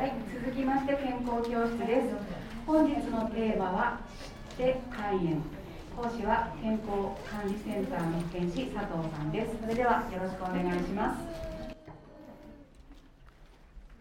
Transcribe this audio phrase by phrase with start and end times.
[0.00, 2.08] はい、続きまして健康教室です。
[2.66, 4.00] 本日のテーマは
[4.48, 5.36] して肝炎。
[5.94, 9.60] 講師は健康管理センターの保健師佐藤さんです。
[9.60, 11.20] それではよろしくお願いします。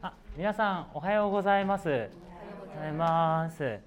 [0.02, 1.90] あ、皆さんおはようございます。
[1.90, 2.08] おはよ
[2.64, 3.80] うございます。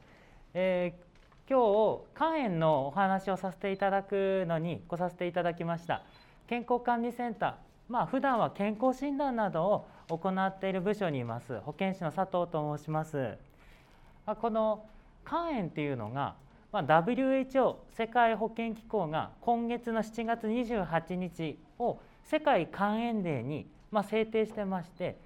[0.53, 1.13] えー
[1.49, 6.03] 今日肝炎のお話をさせていただくのに来させていただきました
[6.47, 7.55] 健康管理センター
[7.89, 13.37] まあ普段は健康診断などを行っている部署にいます保健師の佐藤と申します
[14.41, 14.85] この
[15.27, 16.35] 肝炎っていうのが、
[16.73, 25.19] まあ、WHO 世界保健機構が今月の7月28日を世界肝炎デーに、まあ、制定してまして、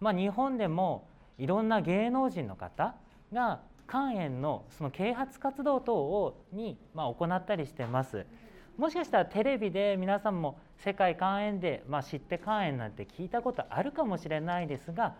[0.00, 1.08] まあ、日本でも
[1.38, 2.94] いろんな芸能人の方
[3.32, 8.24] が肝炎のその啓発活動等をに、まあ、行ったりしてます。
[8.76, 15.14] もしかしたらテレビで皆さんも世界肝炎で、まあ、知って肝炎なんて聞いたことあるかもしれないですが、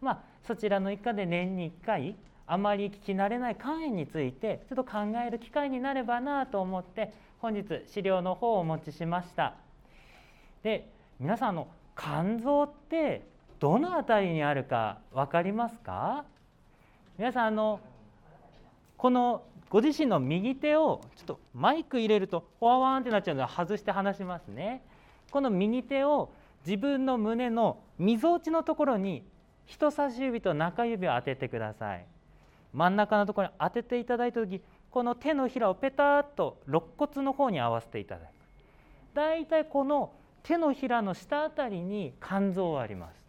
[0.00, 9.54] まあ、そちらの一家で年に1回あまり聞き慣れない肝炎についてちょっと考える機会になればなと思って本日資料の方をお持ちしました。
[10.62, 13.26] で皆さんの肝臓って
[13.58, 16.24] どの辺りにあるか分かりますか？
[17.18, 17.80] 皆さんあの
[18.96, 24.82] このご自身の右手をちょっとマイク入れるとほわわんってなっちゃうので外して離しますね。
[25.30, 26.32] この右手を
[26.66, 29.22] 自分の胸のみぞおちのところに
[29.66, 32.04] 人差し指と中指を当ててください。
[32.74, 34.60] 真ん中のところに当てていただいた時
[34.90, 38.30] この手のひらをペタッと肋骨の方に合わせていただく。
[39.14, 43.20] だいたいこの手のひらの下あたりに肝臓はあります。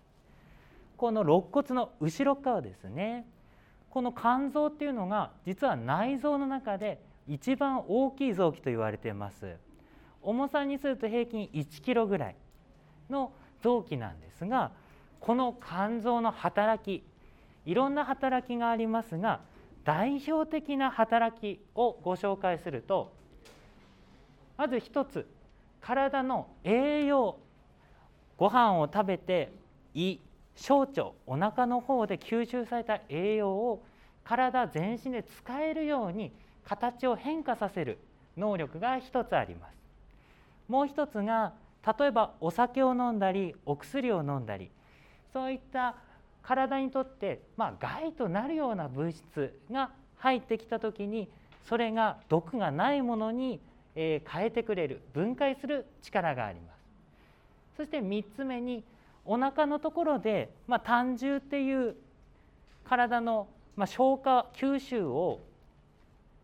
[0.97, 3.27] この肋骨の後ろ側ですね。
[3.91, 9.57] この肝臓っていうのが実は内臓の中で一番大きい臓器と言われています。
[10.21, 12.35] 重さにすると平均1キロぐらい
[13.09, 13.31] の
[13.61, 14.71] 臓器なんですが
[15.19, 17.03] この肝臓の働き
[17.65, 19.41] いろんな働きがありますが
[19.83, 23.13] 代表的な働きをご紹介すると
[24.57, 25.27] まず一つ
[25.81, 27.39] 体の栄養
[28.37, 29.51] ご飯を食べて
[29.93, 30.19] 胃
[30.55, 33.83] 小腸お腹の方で吸収された栄養を
[34.23, 36.31] 体全身で使えるように
[36.65, 37.97] 形を変化させる
[38.37, 39.75] 能力が一つあります。
[40.67, 41.53] もう一つが
[41.99, 44.69] 例えばお酒を飲んだりお薬を飲んだり
[45.33, 45.95] そういった
[46.43, 51.29] 体にとって、まあ、害となるような物質が入ってきた時に
[51.67, 53.59] それが毒がないものに、
[53.95, 56.81] えー変えてくれる分解する力があります。
[57.77, 58.83] そして3つ目に
[59.25, 61.95] お腹のところで、まあ、胆汁っていう
[62.83, 65.39] 体の、まあ、消化吸収を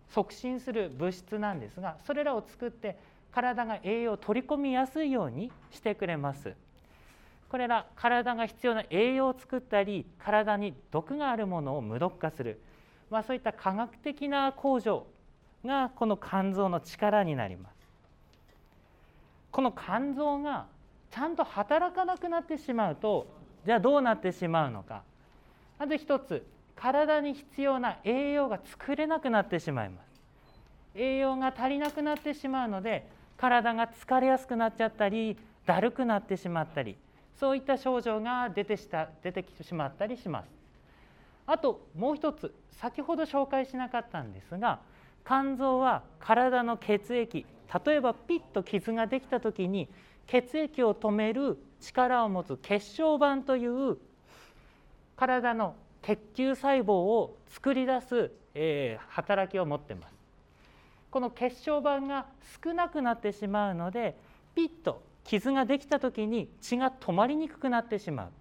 [0.09, 2.97] 促進する物質なんですがそれらを作って
[3.31, 6.53] 体が栄養を取り込みやすいようにしてくれます。
[7.49, 12.59] これら体が必要な栄養を作ったり体に毒があるものを無毒化する、
[13.09, 15.05] まあ、そういった科学的な工場
[15.63, 17.77] がこの肝臓の力になります。
[19.51, 20.67] この肝臓が
[21.11, 23.27] ちゃんと働かなくなってしまうと
[23.65, 25.03] じゃあどうなってしまうのか。
[25.79, 26.45] まず一つ
[26.75, 30.07] 体に必要な栄養が作れなくなってしまいます。
[30.95, 33.07] 栄養が足りなくなってしまうので
[33.37, 36.95] 体が疲れやすくなっちゃったりだるくなってしまったり
[37.39, 40.47] そういった症状が出てした出てきてしまったりします。
[41.45, 44.79] あともう一つ先ほど紹介しなかったんですが
[45.25, 47.45] 肝臓は体の血液
[47.85, 49.87] 例えばピッと傷ができた時に
[50.27, 53.97] 血液を止める力を持つ血小板という
[55.15, 60.15] 体の血球細胞を作り出す、えー働きを持っています。
[61.09, 62.27] この血小板が
[62.63, 64.15] 少なくなってしまうので
[64.53, 68.31] ピッと傷ができた時に血が止まりにくくなってしまう。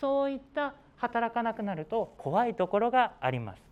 [0.00, 3.62] そういった働かなくなると怖いところがあります。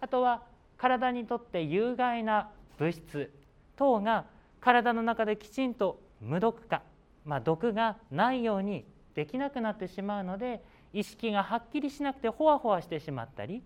[0.00, 0.42] あとは
[0.76, 3.30] 体にとって有害な物質
[3.76, 4.24] 等が
[4.60, 6.82] 体の中できちんと無毒化、
[7.24, 13.62] まあ、毒がないようにできなくなってしまうので意識がはっきりしなくてほわほわしてしまったり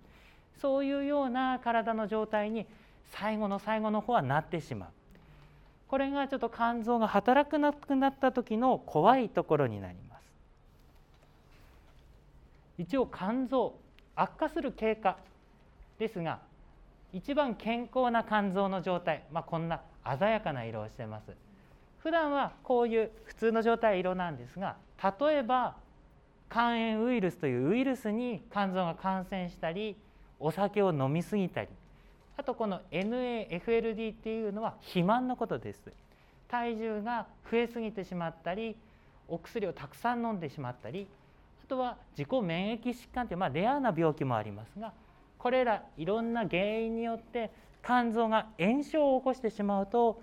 [0.61, 2.67] そういうような体の状態に
[3.13, 4.89] 最後の最後の方はなってしまう。
[5.89, 10.25] これがちょっと肝臓が働かなくなった時の怖いところになります。
[12.79, 13.75] 一応肝臓
[14.17, 15.17] 悪化する経過。
[15.99, 16.41] ですが
[17.13, 19.81] 一番健康な肝臓の状態、まあ、こんな
[20.19, 21.31] 鮮やかな色をしてます。
[22.05, 25.75] 普段はこういう普通の状態色なんですが例えば
[26.51, 26.63] 肝
[26.99, 29.97] 炎ウイルスというウイルスに肝臓が感染したり
[30.39, 31.69] お酒を飲みすぎたり
[32.37, 35.81] あとこの NAFLD っていうのは肥満のことです。
[36.49, 38.77] 体重が増えすぎてしまったり
[39.27, 41.09] お薬をたくさん飲んでしまったり
[41.65, 44.93] あとは自己免疫疾患という、まあ、レアな病気もありますが
[45.39, 47.51] これらいろんな原因によって
[47.83, 50.21] 肝臓が炎症を起こしてしまうと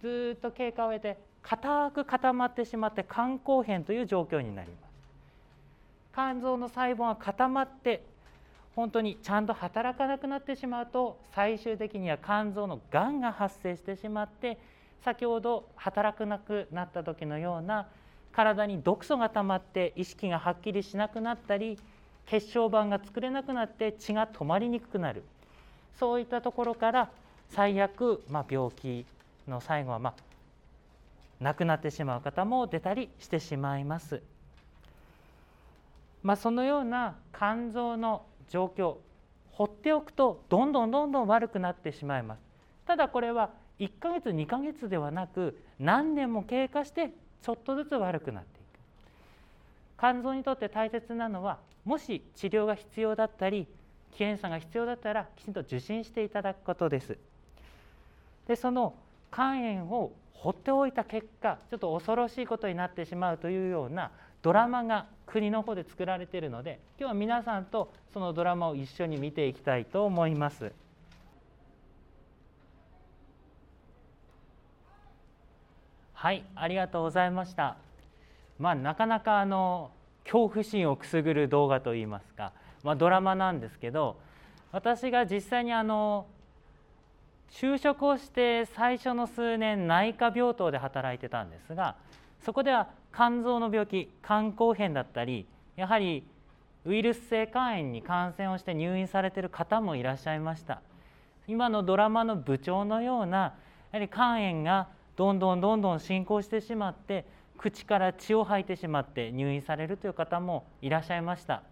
[0.00, 4.94] ずっと経過を経て硬く固まってしまって肝硬変という状況になります。
[6.14, 8.02] 肝臓の細胞が固まって
[8.76, 14.58] 本当にちゃんと働かなくなってしまうと最終的には肝臓のがんが発生してしまって
[15.04, 17.86] 先ほど働かなくなった時のような
[18.32, 21.78] 体に毒素が溜まって意識がはっきりしなくなったり
[22.26, 25.22] 血小板が作れなくなって血が止まりにくくなる。
[25.98, 27.10] そういったところから
[27.50, 29.06] 最悪、まあ、病気
[29.48, 30.14] の最後は、まあ、
[31.40, 34.22] 亡くなってしまう方も出たりしてしまいます。
[36.22, 38.96] まあ、そのような肝臓の状況
[39.52, 42.40] 放っておくとどんどんどんどん悪くなってしまいます。
[42.86, 47.10] ただこれは1ヶ月2ヶ月ではなく何年も経過して
[47.42, 48.64] ちょっとずつ悪くなっていく。
[49.98, 53.66] 肝臓にとって大切なのはもし治療が必要だったり
[54.16, 57.18] 検査が必要だったらきちんと受診していただくことです。
[58.48, 58.94] でその
[59.34, 70.70] 肝炎を放っておいた結果ちょっと恐ろしいことになってしまうというようなドラマが国の方で作られているので今日は皆さんとそのドラマを一緒に見ていきたいと思います。
[76.12, 77.76] はいありがとうございました。
[78.58, 79.90] まあ、なかなかあの
[80.22, 82.52] 恐怖心をくすぐる動画といいますか、
[82.84, 84.16] まあ、ドラマなんですけど
[84.70, 86.26] 私が実際にあの
[87.50, 91.96] 就職をして最初の数年内科病棟で働いてたんですが
[92.44, 95.46] そこでは肝臓の病気肝硬変だったり
[95.76, 96.24] やはり
[96.84, 100.82] ウイルス性肝炎に感染をして入院されてる方もいらっしゃいました。
[101.46, 103.52] 今のドラマの部長のようなや
[103.92, 107.24] はり肝炎がどんどんどんどん進行してしまって
[107.56, 111.62] 口から血を吐いてしまって入院されるという方もいらっしゃいました。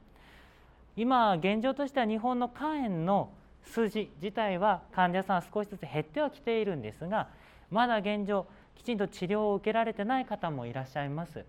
[0.96, 3.30] 今現状としては日本の肝炎の
[3.64, 7.28] 数字自体は患者さん少しずつ減ってはきているんですが
[7.70, 11.44] まだ現状きちんと治療を受けられてない方もいらっしゃいます。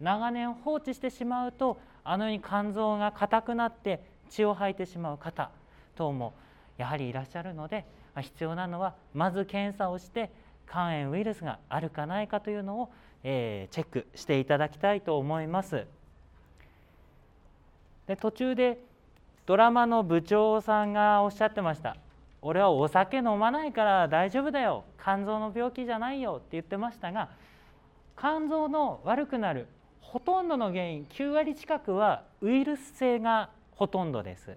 [0.00, 4.00] 長年放置してしまうとあのように肝臓が硬くなって
[4.30, 5.50] 血を吐いてしまう方
[5.96, 6.34] 等も
[6.76, 7.84] やはりいらっしゃるので
[8.16, 10.30] 必要なのはまず検査をして
[10.70, 12.92] 肝炎ウイルスがあるかないかというのを、
[13.24, 15.86] えー、チェックしていただきたいと思います。
[18.06, 18.78] で途中で
[19.48, 21.96] ドラマの部長さんがおっしゃってました。
[22.42, 24.84] 俺はお酒飲まないから大丈夫だよ。
[25.02, 26.34] 肝臓の病気じゃないよ。
[26.36, 27.30] って言ってましたが
[28.14, 29.66] 肝臓の悪くなる
[30.02, 34.54] ほとんどの原因9割近くはウイルス性がほとんどです。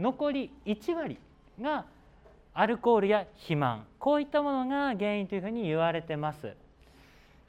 [0.00, 1.16] 残り1割
[1.60, 1.84] が
[2.54, 3.86] アルコールや肥満。
[4.00, 6.56] こういったものが原因というふうに言われてます。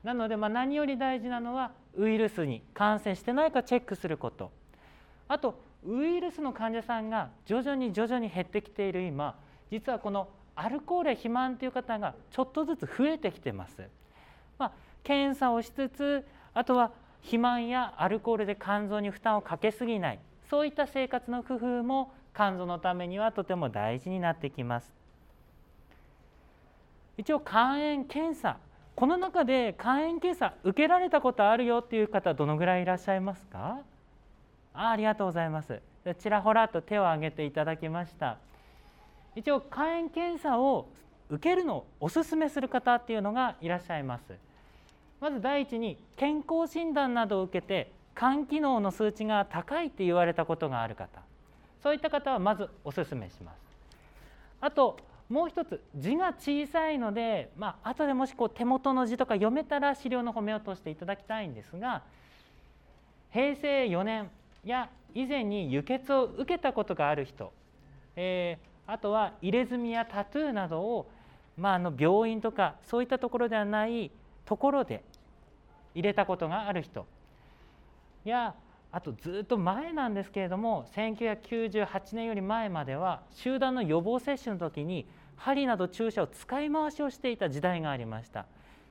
[0.03, 4.51] なのでま何より大事なのはウイルスに感染してないかチェックすること。
[5.27, 9.35] あとウイルスの患者さんが徐々に徐々に減ってきている今
[9.71, 13.81] 実はこのアルコールや肥満という方がちょっとずつ増えてきてます。
[14.57, 14.71] まあ、
[15.03, 16.91] 検査をしつつあとは
[17.21, 20.19] 肥満やアルコールで肝臓に負担をかけすぎない
[20.49, 24.93] そういった生活の工夫も肝臓のためにはとても大事になってきます。
[27.17, 28.57] 一応肝炎検査
[28.95, 33.79] この中で肝炎検査受けられたことあるよっていう方どのぐらいいらっしゃいますか？
[34.73, 35.81] あありがとうございます。
[36.19, 38.37] ちらほらと手を挙げていただきました。
[39.35, 40.87] 一応肝炎検査を
[41.29, 44.33] 受けるのをおすすめする方っていうのがいらっしゃいます。
[45.21, 51.21] まず第一に健康診断などを受けて肝機能の数値が高いって言われたことがある方。
[51.81, 53.57] そういった方はまずおすすめします。
[54.59, 54.97] あと
[55.29, 62.03] もう一つ字が小さいので、まあ後でもしこう手元の字とか読めたら資料の方目を通していただきたいんですが
[63.31, 64.29] 平成4年
[64.63, 67.53] や以前に輸血を受けたことがある人、
[68.15, 71.09] えー、あとは入れ墨やタトゥーなどを、
[71.57, 74.11] まあ、あの病院とかそういったところではない
[74.45, 75.03] ところで
[75.93, 77.05] 入れたことがある人。
[78.23, 78.55] や
[78.91, 88.45] あとずっと前なんですけれども1998年より前までは集団の予防接種の時に針など注射を使い回しをしていた時代がありました。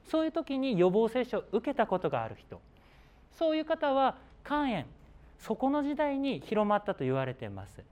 [0.05, 2.61] そういう時に予防接種を受けたことがある人。
[3.31, 4.85] そういう方は肝炎
[5.43, 7.83] そこの時代に広まったと言われています、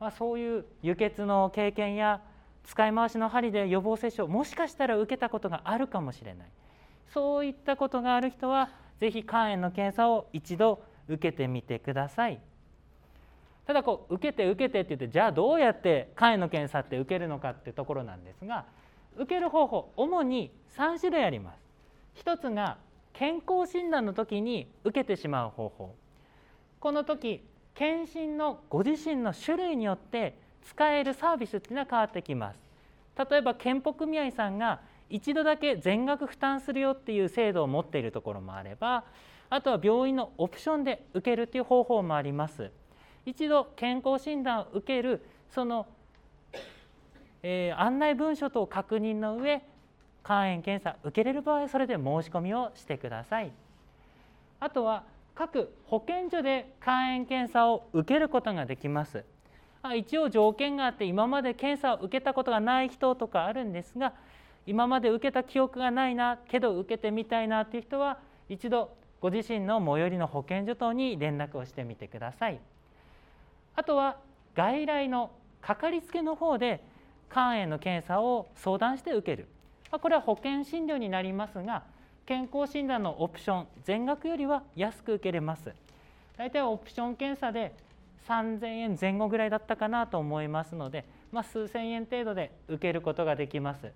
[0.00, 2.20] まあ、そういう輸血の経験や
[2.64, 6.48] 使い回しの針で予防接種をもしかしたら受けたことがあるかもしれない。
[7.14, 12.40] そういったことがある人は是非肝炎の検査を一度受けてみてください。
[13.66, 18.66] ただこう受けて受けてって言ってじゃあどうやって肝炎の検査って受けるのかってところなんですが
[19.16, 21.58] 受ける方法主に3種類あります。
[22.14, 22.78] 一つが
[23.12, 25.94] 健康診断の時に受けてしまう方法。
[26.80, 27.44] この時
[27.74, 32.58] 検診のご自身の種類によって使えるサービスっていうのは変わってきます。
[33.30, 39.04] 例えば健保組合さんが一度だけ全額負担するよっていう制度を持っているところもあれば
[39.50, 42.70] あとは病院のオプションで受けるという方法もあります。
[43.26, 45.86] 一度健康診断を受けるその、
[47.42, 49.62] えー、案内文書と確認の上
[50.24, 53.52] 肝炎検査受けれる場合それで申し込みをしてください。
[54.58, 55.04] あとは
[55.40, 59.24] 各保健所で肝炎検査を受けることができます。
[59.96, 64.12] 一応条件があって今まで検査を受けたことがない人とかあるんですが
[64.66, 68.18] 今まで受けた記憶がないなけど受けてみたいなっていう人は
[68.50, 72.60] 一度ご自身の最寄りの保健所等に連絡をしてみてください。
[73.76, 74.18] あとは
[74.54, 75.30] 外来の
[75.62, 76.84] かかりつけの方で
[77.32, 79.48] 肝炎の検査を相談して受ける。
[79.90, 81.84] これは保険診療になりますが
[82.26, 85.72] 健康診断のオプション全額よりは安く受けれます
[86.36, 87.74] 大体オプション検査で
[88.28, 93.90] 3000円前後ぐらいだったかなと思いますので、まあ、数千円程度で受けることができます。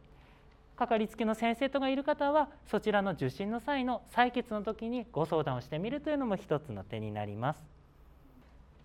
[0.76, 7.62] かかりつけの先生とかいる方はそちらの受診の際の採血の時にご相談をしてみるというのも一つの手になります。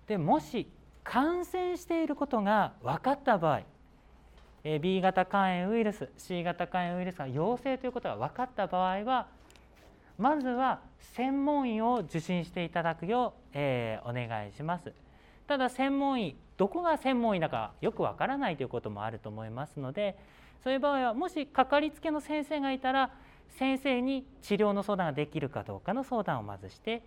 [0.08, 0.68] でもし
[1.04, 3.62] 感染していることが分かった場合
[4.64, 9.28] B 型肝炎ウイルス C 型肝炎ウイルスが陽性ということが分かった場合は
[10.18, 10.82] まずは
[11.16, 14.92] 専門医を受診していただくよう、えー、お願いします。
[15.48, 20.16] ただ専門医どこが専門医だかよくわからないということもあると思いますので
[20.64, 23.12] そういう場合はもしかかりつけの先生がいたら
[23.58, 27.02] 先生に治療の相談ができるかどうかの相談をまずして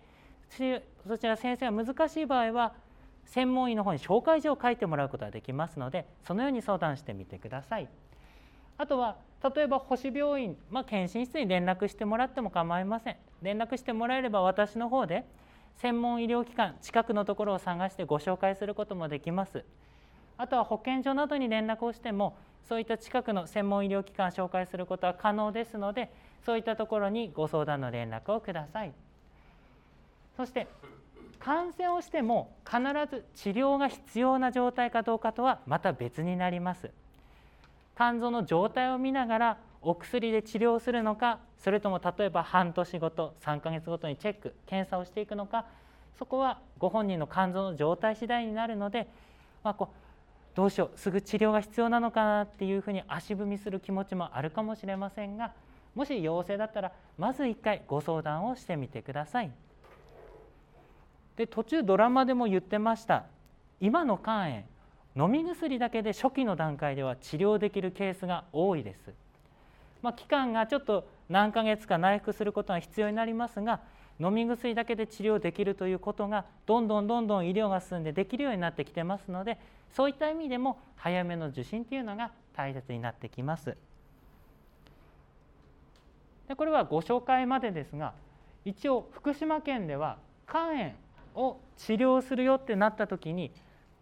[1.07, 2.73] そちら先生が難しい場合は
[3.25, 7.87] 専門医の方に紹介状を書いてもらうことができますのでそのように相談してみてください。
[8.77, 9.17] あとは
[9.55, 13.17] 例えば星病院、まあ、検診室に連絡してもらっても構いません。
[13.41, 15.25] 連絡してもらえれば私の方で
[15.77, 19.63] 専門医療機関近くのところを探してご紹介することもできます
[20.37, 22.37] あとは保健所などに連絡をしても
[22.67, 26.11] そういった近くの専門医療機関紹介することは可能ですので
[26.45, 28.93] そういったところにご相談の連絡をください
[30.37, 30.67] そして
[31.43, 36.89] 感染をしても必ず治療が必要な状態かどうかとはまた別になります
[37.97, 45.65] 肝臓の状態を見ながらお薬で治療するのかそれとも例えば半年ごと3ヶ月ごとにチェック検査をしていくのか
[46.17, 49.09] そこはご本人の肝臓の状態次第になるので、
[49.65, 55.51] まあ、こうどうしようすぐ治療が必要なのかなっていうふうに足踏みする気持ちもあるかもしれませんが
[55.93, 59.51] もし陽性だったらまず1回ご相談をしてみてください。
[61.37, 63.25] で途中ドラマでも言ってました
[63.79, 64.63] 今の肝炎
[65.15, 69.13] 飲み薬だけで初期の段階では治療できるケースが多いです。
[70.01, 73.79] まあ、期間がちょっと何ヶ月か内服することが必要になりますが
[74.19, 79.57] 飲み薬だけで治療できるということがどんどんどんどん医療が進んでできるようになってきてますので
[79.91, 83.77] そういった意味でも早めの受診というのが大切になってきます。
[86.47, 88.13] でこれはご紹介までですが
[88.65, 90.17] 一応福島県では
[90.49, 90.91] 肝炎
[91.35, 93.51] を治療するよってなった時に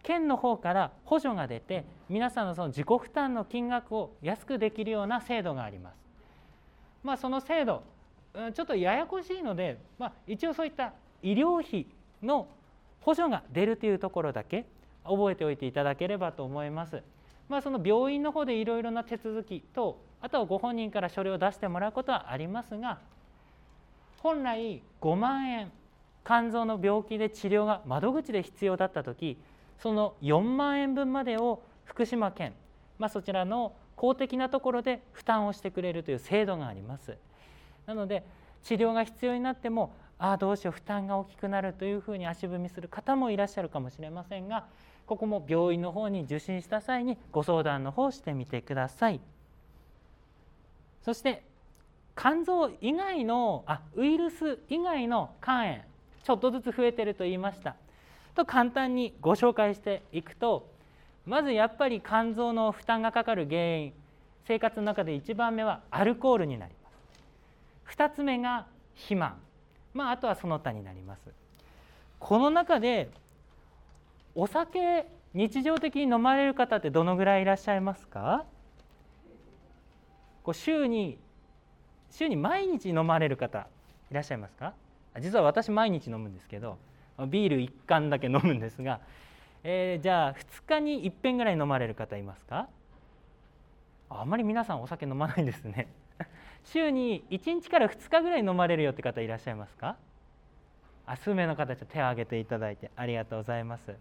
[0.02, 5.96] 県の方から補助が出て皆さんのその自己負担の金額を安くできるような制度があります。
[7.02, 7.82] まあ、その制度
[8.54, 11.86] ちょっとややこしいので、まあ、一応そういった医療費
[12.22, 12.48] の
[13.00, 14.66] 補助が出るというところだけ
[15.04, 17.02] 覚えておいていただければと思います。
[17.48, 22.98] まあ、その病院の方でいろいろな手続きとあとはご本人から書類を出してもらうことはありますが
[24.20, 25.72] 本来5万円
[26.24, 29.38] 肝臓の病気で治療が窓口で必要だった時
[29.78, 32.54] その4万円分までを福島県、
[32.98, 37.16] まあ、そちらの公的なところで負担をしてくれるという制度があります。
[37.86, 38.24] なので
[38.62, 44.66] 治療が必要になってもああどうしよう負担が大きくなるというふうに足踏みする方もいらっしゃるかもしれませんが
[45.06, 49.20] ここも病院の方に受診した際にご相談の方してみてください。
[51.02, 51.42] そして
[52.16, 55.78] 肝臓以外のあウイルス以外の肝炎
[56.24, 57.74] ちょっとずつ増えてると言いました。
[58.34, 60.66] と簡単にご紹介していくと
[61.26, 63.92] まずやっぱり肝臓の負担がかかる原因
[64.46, 66.90] 生活の中で1番目はアルコールになりま
[67.88, 67.96] す。
[67.96, 69.36] 2つ目が肥満。
[69.94, 71.20] まああとはその他になります。
[72.18, 73.10] この中で
[74.34, 78.44] お酒日常的に飲まれる方ってどのぐらいいらっしゃいますか？
[80.42, 81.18] こう週に
[82.10, 83.66] 週に毎日飲まれる方
[84.10, 84.72] いらっしゃいますか？
[85.20, 86.78] 実は私毎日飲むんですけど
[87.28, 89.00] ビール1缶だけ飲むんですが、
[89.62, 92.68] えー、じゃあ2日に1遍ぐらい飲まれる方いますか？
[94.08, 95.88] あんまり皆さんお酒飲まないんですね。
[96.64, 99.96] 週に1日から2日ぐらい飲まれるよって方いらっしゃいますか？
[101.06, 103.94] あ数名の方ちょっと手を挙げていただいてありがとうございます。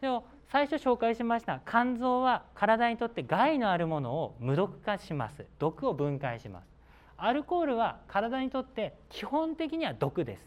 [0.00, 5.46] でも最初紹介しました肝臓は体にとって害のあるものを無毒化します。
[5.58, 6.73] 毒を分解します。
[7.16, 10.42] アルコールは体にとって基本的には毒です。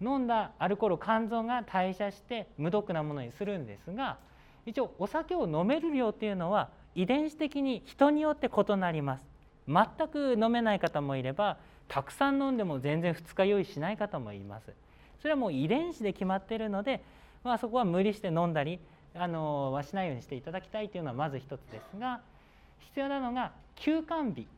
[0.00, 4.18] 飲んだアルコールを肝臓が代謝して無毒なものにするんですが
[4.66, 9.26] 一応お酒を飲める量っていうのは遺伝子的に人によって異なります。
[9.68, 11.56] 全く飲めない方もいれば
[11.88, 14.72] たくさん飲んでも全然二日酔いしない方もいます。
[15.20, 17.04] それはもう遺伝子で決まっているので、
[17.44, 18.80] まあ、そこは無理して飲んだり
[19.14, 22.20] あのはしないようにしていただきたいというのはまず一つですが
[22.80, 24.48] 必要なのが休館日。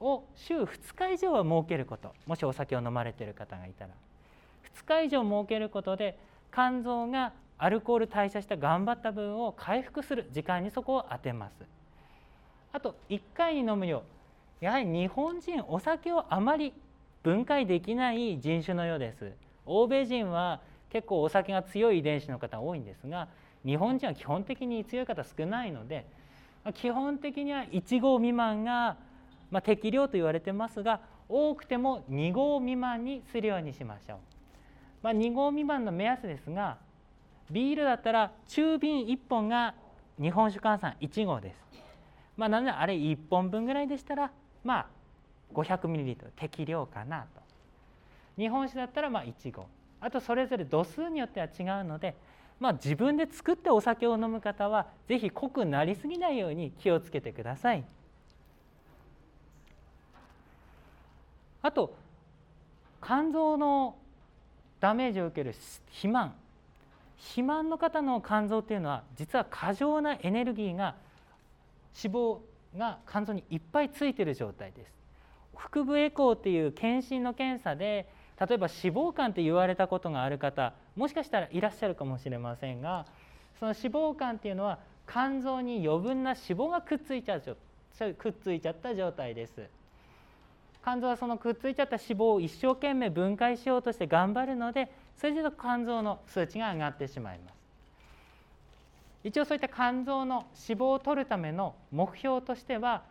[0.00, 2.14] を週2日以上は設けること。
[2.26, 3.90] もしお酒を飲まれている方がいたら。
[4.76, 6.18] 2日以上設けることで
[6.52, 11.52] 肝臓がアルコール代謝した頑張った分を回復する時間にそこを当てます。
[12.72, 14.02] あと1回に飲む量
[14.60, 16.72] やはり日本人お酒をあまり
[17.22, 19.32] 分解できない人種のようです。
[19.66, 23.28] 欧米人は結構お酒が強い遺伝子の方多いんですが
[23.64, 26.06] 日本人は基本的に強い方少ないので
[26.74, 28.96] 基本的には1合未満が、
[29.50, 34.18] まあ、適量と言われてますが多くても2合未満にするようにしましょう。
[35.02, 36.78] まあ、2合未満の目安ですが
[37.50, 39.74] ビールだったら中瓶1本が
[40.20, 41.56] 日本酒換算1合です。
[42.36, 44.30] まあ、なのであれ1本分ぐらいでしたら
[44.62, 44.86] まあ
[45.54, 47.40] 500ml 適量かなと。
[48.36, 49.66] 日本酒だったらまあ1合
[50.00, 52.16] あとそれぞれ度数によっては違うので、
[52.58, 57.84] まあ、自分で作ってお酒を飲む方は是非濃くなりすぎないように気をつけてください。
[61.62, 61.96] あと
[63.02, 63.96] 肝臓の
[64.80, 65.54] ダメージを受ける
[65.86, 66.34] 肥満
[67.18, 70.94] 肥満の方の肝臓っていうのは実は過剰なエネルギーが
[72.02, 72.38] 脂肪
[72.78, 74.92] が肝臓にいっぱいついてる状態です。
[75.54, 78.08] 腹部エコーっていう検診の検査で
[78.40, 83.04] 例えば脂肪肝って言われたことがある方もしかしたらいらっしゃるかもしれませんが
[83.58, 87.42] その脂肪肝っていうのは肝臓に余分な脂肪がくっついちゃう
[88.14, 89.68] くっついちゃった状態です。
[90.82, 97.60] 肝臓はそのくっついちゃった脂肪を一生懸命分解しようとして頑張るのでそれで肝臓の数値が上がってしまいます。
[99.22, 103.02] 一応そういった肝臓の脂肪を取るための目標としては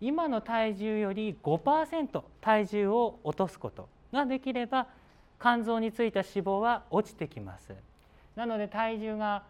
[0.00, 4.88] 今の体重より5%体重を落とすことができれば
[5.40, 7.72] 肝臓についた脂肪は落ちてきます。
[8.34, 9.44] なので体重が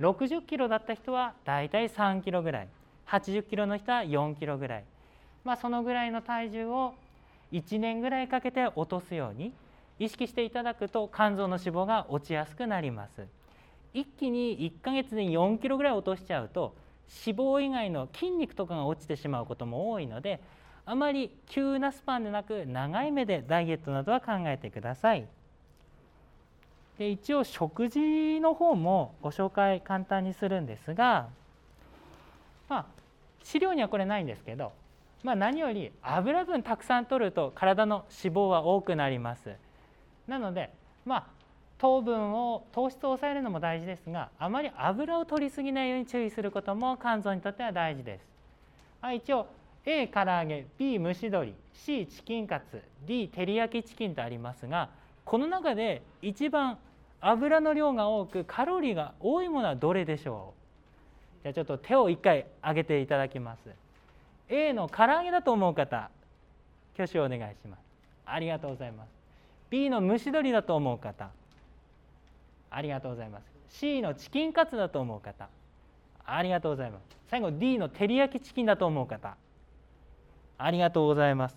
[0.00, 2.68] 60キロだった人はだいたい3キロぐらい
[3.08, 4.84] 80キロの人は4キロぐらい。
[5.44, 6.94] まあ、そのぐらいの体重を
[7.52, 9.52] 1年ぐらいかけて落とすように
[9.98, 13.26] 意識していただくと肝臓の脂肪が落ちやすくなります。
[13.92, 16.74] 一気に1ヶ月で4キロぐらい落としちゃうと
[17.26, 20.40] 脂肪以外の筋肉とかが落ちてしまうことも多いので
[20.84, 25.26] あまり急なスパンでなく長い目でダイエットなどは考えてください。
[26.98, 31.28] で一応食事の方もご紹介簡単にするんですが
[32.68, 32.86] まあ
[33.42, 34.72] 資料にはこれないんですけど
[35.24, 39.50] まあ、何より油分たくさん取ると体の脂肪は多くなります。
[40.28, 40.70] なので
[41.04, 41.26] まあ
[41.78, 48.22] 糖分を糖質を抑えるのも大事ですがあまり油を取りすぎないように注意することも肝臓にとっては大事です、
[49.02, 49.46] はい、一応
[49.84, 54.88] A 唐揚げ B 蒸し鶏 C チキンカツ D 照り焼きチキンとありますが
[55.24, 56.78] この中で一番
[57.20, 60.54] 油の量が多くカロリーが多いものはどれでしょ
[61.40, 61.42] う？
[61.42, 63.83] じゃあちょっと手を1回挙げていただきます。
[64.48, 66.10] A の唐揚げだと思う方
[66.94, 67.80] 挙手をお願いします。
[68.26, 69.08] ありがとうございます。
[69.70, 71.30] B の蒸し鶏だと思う方
[72.70, 73.44] ありがとうございます。
[73.68, 75.48] C のチキンカツだと思う方
[76.24, 77.02] ありがとうございます。
[77.28, 79.36] 最後 D の照り焼きチキンだと思う方
[80.58, 81.56] ありがとうございます。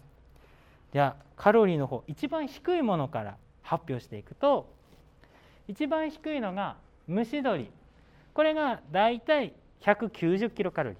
[0.93, 4.67] ではカロリーの方一番低いものから発表していくと
[5.67, 6.77] 一番低いのが
[7.09, 7.69] 蒸し鶏。
[8.33, 10.99] これがだいたい190キロカロリー。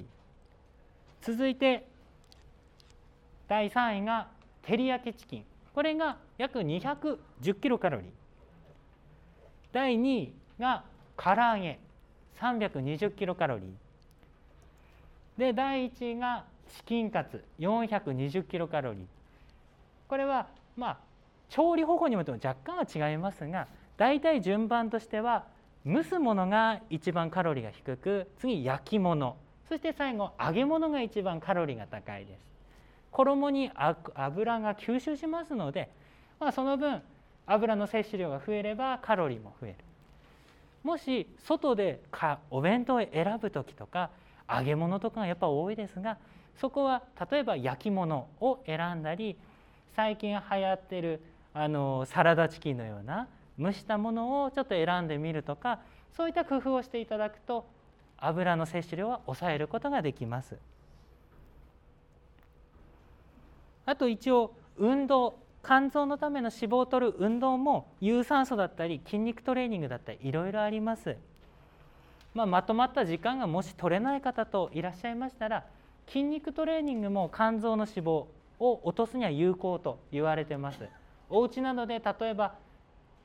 [1.21, 1.87] 続いて
[3.47, 4.27] 第3位が
[4.63, 5.45] 照り焼きチキン。
[5.73, 8.09] これが約210キロカロリー。
[9.71, 10.83] 第2位が
[11.15, 11.79] 唐揚げ。
[12.39, 13.69] 320キロカロリー。
[15.37, 17.43] で第1位がチキンカツ。
[17.59, 19.05] 420キロカロリー。
[20.07, 20.97] これはまあ
[21.49, 25.45] 調理方法によっても若干は違いますが大体順番としては
[25.85, 29.37] 蒸すものが一番カロリーが低く次焼き物。
[29.67, 32.39] そして最後揚げ物が一番カロリーが高いです。
[33.11, 33.71] 衣に
[34.15, 35.89] 油が吸収しますので、
[36.39, 37.01] まあ、その分
[37.45, 39.75] 油の摂取量が増えればカロリーも増える。
[40.83, 44.09] もし外でかお弁当を選ぶ時とか
[44.49, 46.17] 揚げ物とかがやっぱ多いですが
[46.55, 49.35] そこは例えば焼き物を選んだり
[49.95, 51.21] 最近流行ってる
[51.53, 53.27] あのサラダチキンのような
[53.59, 55.79] 蒸したものをちょっと選んでみるとか
[56.15, 57.65] そういった工夫をしていただくと
[58.19, 60.57] 油の摂取量は抑えることができます。
[63.85, 71.17] あと一応運動肝臓のための脂肪を取る運動も有酸素だったり筋肉トレーニングだったりいろいろあります。
[72.33, 75.65] まあ、まとまった時間がもし取れない方といらっしゃいましたら
[76.07, 78.25] 筋肉トレーニングも肝臓の脂肪
[78.59, 80.87] を落とすには有効と言われてます。
[81.29, 82.55] お家などで例えば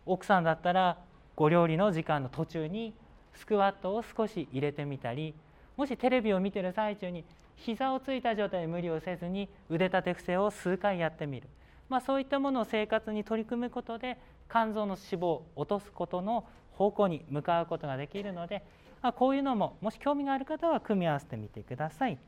[0.06, 0.98] 奥さんだったら
[1.36, 2.92] ご料理の時間の途中に
[3.34, 5.34] スクワットを少し入れてみたり
[5.76, 7.24] もしテレビを見てる最中に
[7.56, 11.48] 膝をついた状態で無理をせずに腕立て伏せを数回やってみる、
[11.88, 14.18] まあ、そういったものを生活に取り組むことで
[14.50, 18.64] 肝臓の脂肪を落とすことの方向に向かうことができるので、
[19.00, 22.18] まあ、こういうのももし興味がある方は組み合わせてみてください。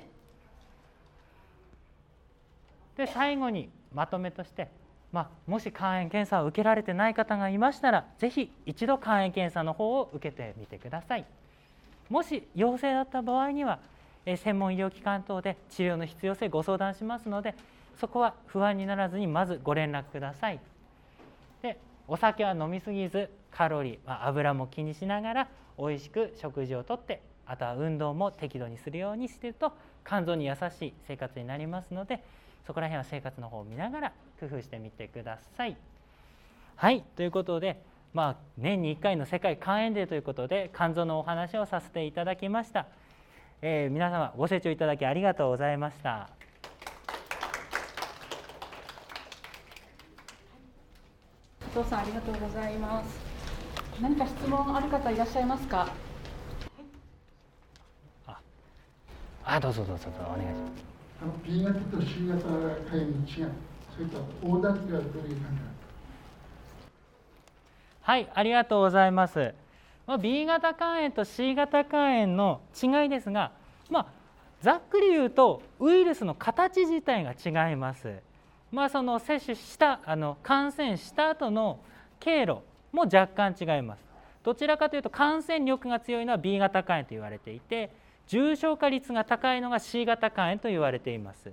[2.97, 4.71] で最後にまとめとして、
[5.15, 11.25] まあ、もし肝炎検査を受けられてない方がいましたら是非一度肝炎検査の方を受けてみてください。
[12.11, 13.79] もし陽性だった場合には
[14.27, 17.55] 専門医療機関等で治療の必要性ご相談しますので
[18.01, 20.59] そこは不安にならずにまずご連絡ください。
[21.63, 25.49] でお酒は飲みすぎずカロリー、まあ、油も気にしながら
[25.79, 29.75] 美味しく食事をとってあとは運動も適度にするようにしてると
[30.05, 32.21] 肝臓に優しい生活になりますので
[32.67, 34.13] そこら辺は生活の方を見ながら
[34.49, 35.77] 工夫してみてください。
[36.77, 37.81] はいということで、
[38.13, 42.87] まあ、年に1回の世界肝炎デーということで肝臓のお話をさせていただきました。
[43.63, 46.29] えー、皆様ご清聴いただきありがとうございました。
[51.61, 53.19] 佐藤さんありがとうございます。
[54.01, 55.89] 何か質問ある方いらっしゃいますか？
[58.27, 58.39] あ、
[59.45, 60.85] あどうぞどうぞお願いします。
[61.23, 63.47] あの B 型と C 型肝炎の違い、
[63.97, 65.75] そういった横断ってはどういう感じ
[68.03, 69.55] はい、ありがとうございます。
[70.07, 73.53] まあ、B 型肝炎と C 型肝炎の違いですが、
[73.89, 74.07] まあ、
[74.61, 78.21] ざっくり言うとウイルスの形自体が違います。
[78.71, 81.79] まあ、その接種したあの感染した後の
[82.21, 82.59] 経路
[82.93, 84.05] も若干違います。
[84.43, 87.91] どちらかというと感染力が強いのは B 型肝炎と言われていて
[88.27, 91.51] 重症化率が高いのが C 型肝炎と言われています。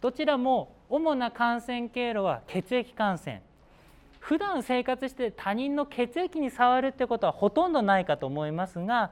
[0.00, 3.42] どちらも主な感染経路は血液感染
[4.20, 9.10] 普段生活して他人の血液に触るってことはほとんどないかと思いますが、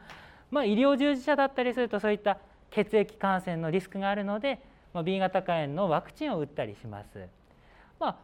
[0.50, 2.38] まあ、医療従事者だったりするとそういった
[2.70, 4.60] 血液感染のリスクがあるので、
[4.92, 7.28] まあ、B 型肝炎のワクチンを打ったりします。
[7.98, 8.16] まあ、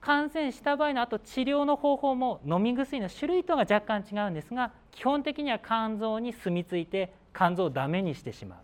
[0.00, 8.58] 感染した場合のあと治療の方法も飲み薬の種類とは若干違うんですが基本的には肝臓に住み着いて肝臓をダメにしてしまう、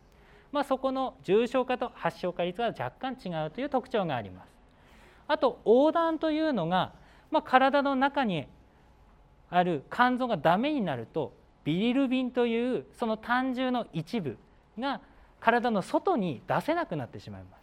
[0.53, 4.51] まあ、そこの重症化と発症化率は若干違うという特徴があります。
[5.29, 6.93] あと横断というのが
[7.31, 8.47] まあ、体の中に
[9.51, 11.33] ある肝臓がダメになると
[11.65, 14.37] ビリルビンというその胆汁の一部
[14.79, 15.01] が
[15.41, 17.61] 体の外に出せなくなってしまいます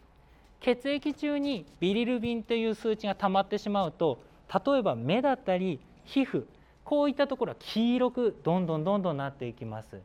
[0.60, 4.20] 血液中にビリルビンという数値が溜まってしまうと
[4.66, 6.44] 例えば目だったり皮膚
[6.84, 10.00] こういったところは黄色くどんどんどんどんなっていきます、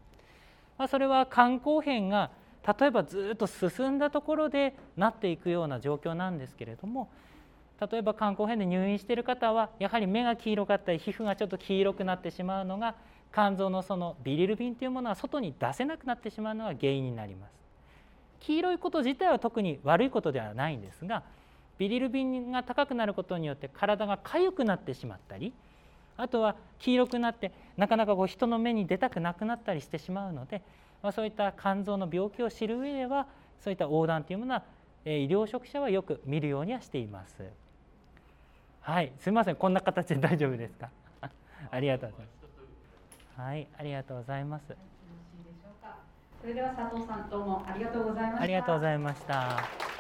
[0.78, 2.30] まあ、それは肝硬変が
[2.66, 7.10] 例えばずっと進んだところでなっていくような状況なんですけれども
[7.92, 12.96] 例えば肝硬変で入院している方はやはり目が黄色かったり皮膚がちょっと黄色くなってしまうのが
[13.34, 17.52] 肝臓のそのビリルビンというものは外に出せなくなってしまうのが原因になります。
[18.40, 21.24] 黄色いこと自体は特に悪いことではないんですが
[21.78, 25.54] ビリルビンが高くなることによって体が痒くなってしまったり
[26.18, 30.62] あとは黄色くなってなかなかこう人の目に出たくなくなったりしてしまうので、
[31.04, 33.28] まあ、そういった肝臓の病気を知る上では
[33.60, 34.64] そういった横断というものは
[35.06, 37.44] 医療職者はよく見るようにはしています。
[38.80, 40.90] はい、すみません、こんな形で大丈夫ですか？
[41.72, 42.32] ありがとうございま
[43.36, 43.42] す。
[43.42, 44.76] はい、ありがとうございます。
[46.42, 48.42] それでは佐藤さんどうもありがとうございました。
[48.44, 49.93] ありがとうございました。